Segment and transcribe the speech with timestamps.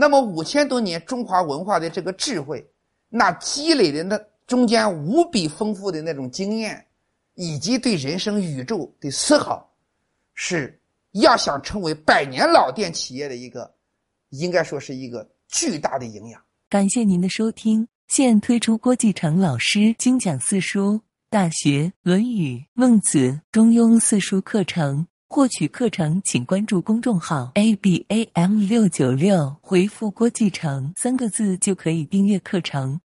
[0.00, 2.64] 那么五千多年中华文化的这个智慧，
[3.08, 6.86] 那积累的那中间无比丰富的那种经验，
[7.34, 9.68] 以及对人生宇宙的思考，
[10.34, 10.80] 是
[11.14, 13.74] 要想成为百年老店企业的一个，
[14.28, 16.40] 应该说是一个巨大的营养。
[16.70, 20.92] 感谢您的收听，现推出郭继成老师精讲四书
[21.28, 23.18] 《大学》《论语》《孟子》
[23.50, 25.08] 《中庸》四书课程。
[25.30, 32.98] 获取课程，请关注公众号 a b a m 六九六，回复“郭继成”三个字就可以订阅课程。